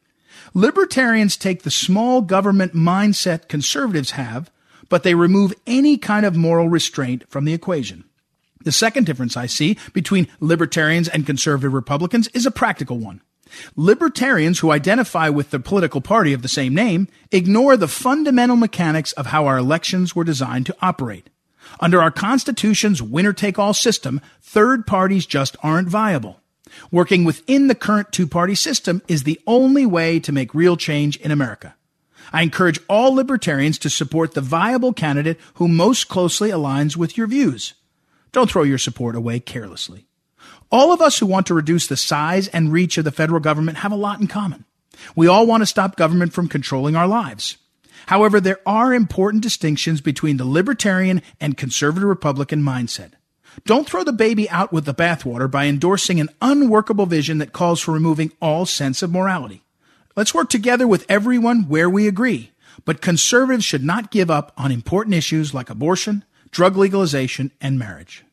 [0.55, 4.51] Libertarians take the small government mindset conservatives have,
[4.89, 8.05] but they remove any kind of moral restraint from the equation.
[8.65, 13.23] The second difference I see between libertarians and conservative Republicans is a practical one.
[13.77, 19.13] Libertarians who identify with the political party of the same name ignore the fundamental mechanics
[19.13, 21.31] of how our elections were designed to operate.
[21.81, 26.41] Under our Constitution's winner take all system, third parties just aren't viable.
[26.91, 31.17] Working within the current two party system is the only way to make real change
[31.19, 31.75] in America.
[32.33, 37.27] I encourage all libertarians to support the viable candidate who most closely aligns with your
[37.27, 37.75] views.
[38.33, 40.07] Don't throw your support away carelessly.
[40.71, 43.79] All of us who want to reduce the size and reach of the federal government
[43.79, 44.65] have a lot in common.
[45.17, 47.57] We all want to stop government from controlling our lives.
[48.07, 53.13] However, there are important distinctions between the libertarian and conservative Republican mindset.
[53.65, 57.81] Don't throw the baby out with the bathwater by endorsing an unworkable vision that calls
[57.81, 59.63] for removing all sense of morality.
[60.17, 62.51] Let's work together with everyone where we agree,
[62.85, 68.25] but conservatives should not give up on important issues like abortion, drug legalization, and marriage.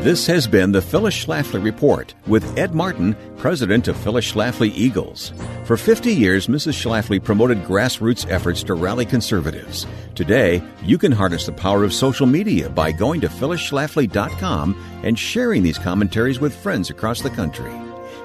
[0.00, 5.32] This has been the Phyllis Schlafly Report with Ed Martin, president of Phyllis Schlafly Eagles.
[5.64, 6.74] For 50 years, Mrs.
[6.74, 9.88] Schlafly promoted grassroots efforts to rally conservatives.
[10.14, 15.64] Today, you can harness the power of social media by going to phyllisschlafly.com and sharing
[15.64, 17.72] these commentaries with friends across the country.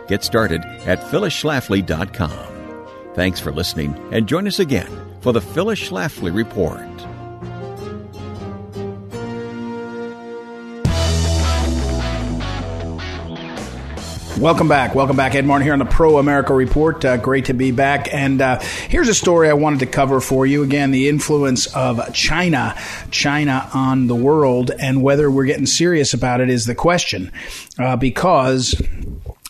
[0.08, 2.54] Get started at phyllisschlafly.com.
[3.16, 7.13] Thanks for listening and join us again for the Phyllis Schlafly Report.
[14.40, 14.96] Welcome back.
[14.96, 15.36] Welcome back.
[15.36, 17.06] Ed Martin here on the Pro America Report.
[17.06, 18.12] Uh, great to be back.
[18.12, 18.60] And uh,
[18.90, 20.64] here's a story I wanted to cover for you.
[20.64, 22.76] Again, the influence of China,
[23.12, 27.32] China on the world, and whether we're getting serious about it is the question.
[27.78, 28.82] Uh, because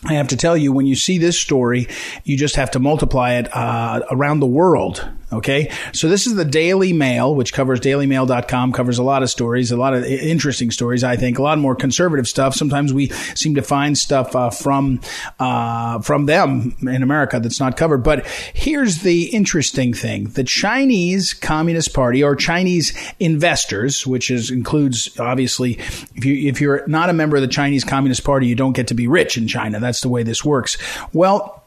[0.04, 1.88] I have to tell you, when you see this story,
[2.24, 5.08] you just have to multiply it uh, around the world.
[5.34, 5.70] Okay.
[5.92, 9.76] So this is the Daily Mail, which covers dailymail.com, covers a lot of stories, a
[9.76, 12.54] lot of interesting stories, I think, a lot more conservative stuff.
[12.54, 15.00] Sometimes we seem to find stuff uh, from,
[15.38, 18.02] uh, from them in America that's not covered.
[18.02, 20.24] But here's the interesting thing.
[20.28, 25.72] The Chinese Communist Party or Chinese investors, which is, includes obviously,
[26.14, 28.88] if you, if you're not a member of the Chinese Communist Party, you don't get
[28.88, 29.80] to be rich in China.
[29.80, 30.76] That's the way this works.
[31.12, 31.63] Well,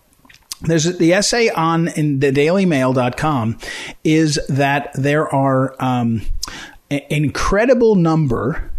[0.62, 3.58] there's the essay on in the dailymail.com
[4.04, 6.22] is that there are um,
[6.90, 8.72] an incredible number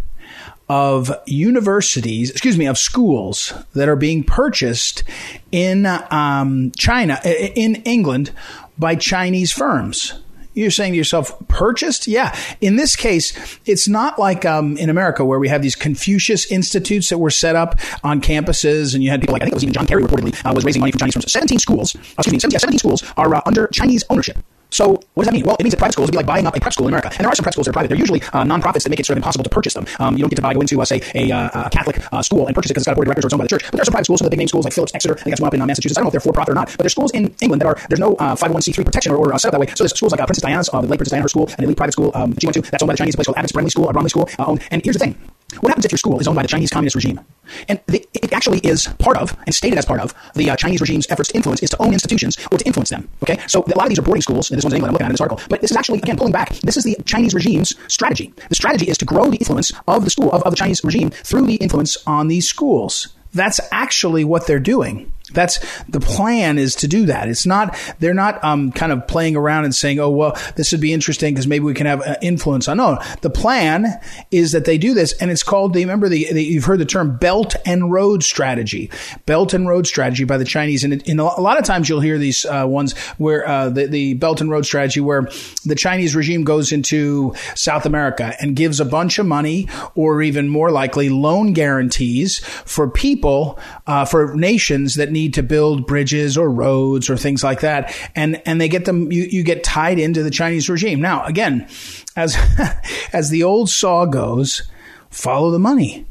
[0.68, 5.02] of universities, excuse me, of schools that are being purchased
[5.50, 8.32] in um, China, in England
[8.76, 10.20] by Chinese firms
[10.62, 12.06] you're saying to yourself, purchased?
[12.06, 12.36] Yeah.
[12.60, 13.32] In this case,
[13.66, 17.56] it's not like um, in America where we have these Confucius institutes that were set
[17.56, 20.02] up on campuses, and you had people like I think it was even John Kerry
[20.02, 21.32] reportedly uh, was raising money from Chinese firms.
[21.32, 24.38] Seventeen schools, excuse me, 17, 17 schools are uh, under Chinese ownership.
[24.70, 25.44] So what does that mean?
[25.44, 26.92] Well, it means that private schools would be like buying up a prep school in
[26.92, 27.08] America.
[27.10, 27.88] And there are some prep schools that are private.
[27.88, 29.86] They're usually uh, nonprofits that make it sort of impossible to purchase them.
[29.98, 32.22] Um, you don't get to buy, go into, uh, say, a, uh, a Catholic uh,
[32.22, 33.44] school and purchase it because it's got a board of directors or it's owned by
[33.44, 33.64] the church.
[33.64, 35.14] But there are some private schools, some of the big name schools like Phillips, Exeter,
[35.14, 35.98] I think that's one up in uh, Massachusetts.
[35.98, 37.66] I don't know if they're for profit or not, but there's schools in England that
[37.66, 39.66] are, there's no 501c3 uh, protection or, or set up that way.
[39.74, 42.12] So there's schools like Princess Diana's, the late Princess Diana, school, the elite private school
[42.14, 43.92] um, she went to, that's owned by the Chinese, place called Abbots Bromley School, a
[43.92, 44.62] Bromley School, owned.
[44.70, 45.18] And here's the thing.
[45.60, 47.20] What happens if your school is owned by the Chinese communist regime?
[47.68, 50.80] And the, it actually is part of, and stated as part of, the uh, Chinese
[50.80, 53.08] regime's efforts to influence is to own institutions or to influence them.
[53.22, 53.38] Okay?
[53.46, 55.06] So a lot of these are boarding schools, and this one's in England, I'm looking
[55.06, 55.42] at in this article.
[55.48, 58.32] But this is actually, again, pulling back, this is the Chinese regime's strategy.
[58.48, 61.10] The strategy is to grow the influence of the school, of, of the Chinese regime
[61.10, 63.08] through the influence on these schools.
[63.34, 65.12] That's actually what they're doing.
[65.32, 67.28] That's the plan is to do that.
[67.28, 70.80] It's not, they're not um, kind of playing around and saying, oh, well, this would
[70.80, 72.78] be interesting because maybe we can have uh, influence on.
[72.78, 74.00] No, the plan
[74.30, 75.12] is that they do this.
[75.20, 78.90] And it's called, the, remember, the, the, you've heard the term Belt and Road Strategy.
[79.26, 80.82] Belt and Road Strategy by the Chinese.
[80.82, 84.14] And in a lot of times you'll hear these uh, ones where uh, the, the
[84.14, 85.28] Belt and Road Strategy, where
[85.64, 90.48] the Chinese regime goes into South America and gives a bunch of money or even
[90.48, 96.36] more likely loan guarantees for people, uh, for nations that need need to build bridges
[96.36, 97.94] or roads or things like that.
[98.14, 101.00] And, and they get them, you, you get tied into the Chinese regime.
[101.00, 101.68] Now, again,
[102.16, 102.36] as,
[103.12, 104.62] as the old saw goes,
[105.10, 106.06] follow the money.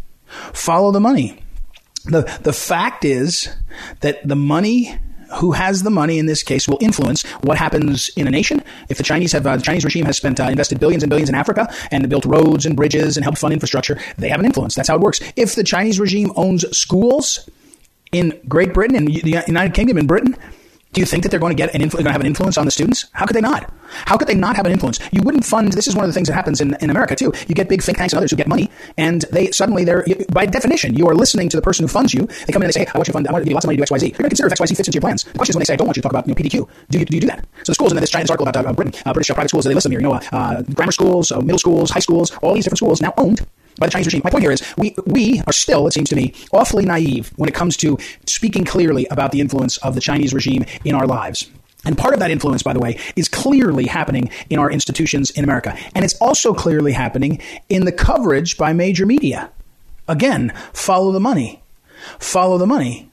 [0.53, 1.41] Follow the money.
[2.05, 3.49] The, the fact is
[4.01, 4.97] that the money
[5.36, 8.64] who has the money in this case will influence what happens in a nation.
[8.89, 11.30] If the Chinese have, uh, the Chinese regime has spent, uh, invested billions and billions
[11.30, 14.76] in Africa and built roads and bridges and helped fund infrastructure, they have an influence.
[14.76, 15.20] That's how it works.
[15.36, 17.49] If the Chinese regime owns schools,
[18.12, 20.36] in Great Britain and the United Kingdom and Britain,
[20.93, 22.58] do you think that they're going to get an influ- going to have an influence
[22.58, 23.05] on the students?
[23.12, 23.72] How could they not?
[24.05, 24.99] How could they not have an influence?
[25.12, 25.74] You wouldn't fund.
[25.74, 27.32] This is one of the things that happens in, in America too.
[27.47, 30.45] You get big think tanks and others who get money, and they suddenly they're by
[30.45, 32.26] definition you are listening to the person who funds you.
[32.26, 33.28] They come in and they say, hey, "I want you to fund.
[33.28, 34.24] I want to give you lots of money to do X, Y, Z." You're going
[34.24, 35.24] to consider if X, Y, Z fits into your plans.
[35.24, 36.41] The question is when they say, "I don't want you to talk about you know,
[36.41, 37.45] PDQ." Do you, do you do that?
[37.64, 39.74] So the schools in this Chinese article about uh, Britain, uh, British private schools, they
[39.74, 40.01] list them here.
[40.01, 43.14] You know, uh, grammar schools, uh, middle schools, high schools, all these different schools now
[43.18, 43.45] owned
[43.78, 44.21] by the Chinese regime.
[44.23, 47.49] My point here is we, we are still, it seems to me, awfully naive when
[47.49, 51.49] it comes to speaking clearly about the influence of the Chinese regime in our lives.
[51.86, 55.43] And part of that influence, by the way, is clearly happening in our institutions in
[55.43, 55.78] America.
[55.95, 59.51] And it's also clearly happening in the coverage by major media.
[60.07, 61.61] Again, follow the money.
[62.19, 63.07] Follow the money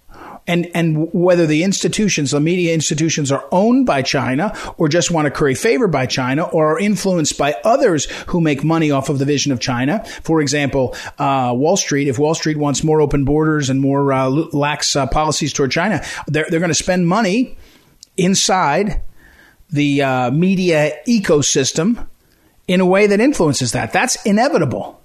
[0.46, 5.26] and and whether the institutions, the media institutions, are owned by China or just want
[5.26, 9.18] to curry favor by China or are influenced by others who make money off of
[9.18, 10.04] the vision of China.
[10.22, 12.08] For example, uh, Wall Street.
[12.08, 16.04] If Wall Street wants more open borders and more uh, lax uh, policies toward China,
[16.26, 17.56] they're they're going to spend money
[18.16, 19.02] inside
[19.70, 22.06] the uh, media ecosystem
[22.68, 23.92] in a way that influences that.
[23.92, 25.00] That's inevitable.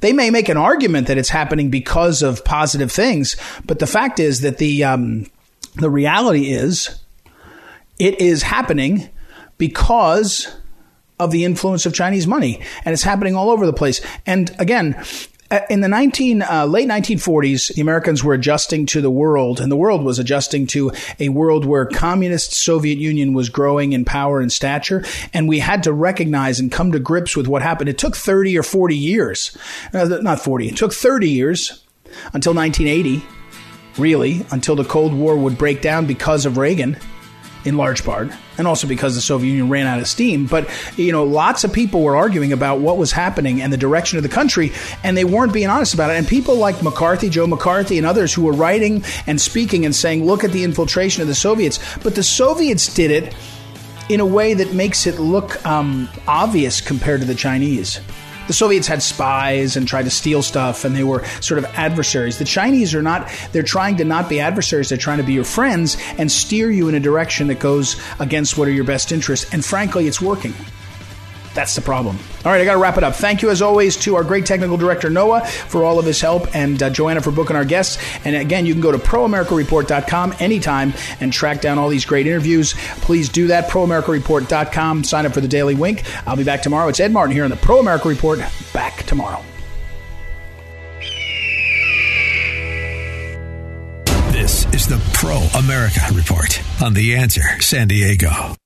[0.00, 4.20] They may make an argument that it's happening because of positive things, but the fact
[4.20, 5.26] is that the um,
[5.76, 7.00] the reality is
[7.98, 9.08] it is happening
[9.56, 10.56] because
[11.18, 14.00] of the influence of Chinese money, and it's happening all over the place.
[14.26, 15.02] And again,
[15.70, 19.76] in the 19 uh, late 1940s the americans were adjusting to the world and the
[19.76, 24.52] world was adjusting to a world where communist soviet union was growing in power and
[24.52, 27.88] stature and we had to recognize and come to grips with what happened.
[27.88, 29.56] It took 30 or 40 years
[29.94, 31.84] uh, not 40 it took 30 years
[32.32, 33.24] until 1980
[33.98, 36.96] really until the cold war would break down because of reagan
[37.64, 40.46] in large part, and also because the Soviet Union ran out of steam.
[40.46, 44.16] But, you know, lots of people were arguing about what was happening and the direction
[44.16, 46.14] of the country, and they weren't being honest about it.
[46.14, 50.24] And people like McCarthy, Joe McCarthy, and others who were writing and speaking and saying,
[50.24, 51.78] look at the infiltration of the Soviets.
[52.02, 53.34] But the Soviets did it
[54.08, 58.00] in a way that makes it look um, obvious compared to the Chinese.
[58.48, 62.38] The Soviets had spies and tried to steal stuff, and they were sort of adversaries.
[62.38, 65.44] The Chinese are not, they're trying to not be adversaries, they're trying to be your
[65.44, 69.52] friends and steer you in a direction that goes against what are your best interests.
[69.52, 70.54] And frankly, it's working.
[71.58, 72.16] That's the problem.
[72.44, 73.16] All right, I got to wrap it up.
[73.16, 76.54] Thank you, as always, to our great technical director, Noah, for all of his help,
[76.54, 77.98] and uh, Joanna for booking our guests.
[78.24, 82.74] And again, you can go to proamericareport.com anytime and track down all these great interviews.
[83.00, 85.02] Please do that, proamericareport.com.
[85.02, 86.04] Sign up for the Daily Wink.
[86.28, 86.86] I'll be back tomorrow.
[86.90, 88.38] It's Ed Martin here on the Pro America Report.
[88.72, 89.42] Back tomorrow.
[94.30, 98.57] This is the Pro America Report on The Answer San Diego.